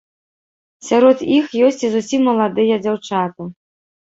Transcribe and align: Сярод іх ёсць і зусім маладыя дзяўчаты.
Сярод 0.87 1.17
іх 1.37 1.45
ёсць 1.67 1.79
і 1.85 1.91
зусім 1.99 2.27
маладыя 2.31 2.75
дзяўчаты. 2.87 3.51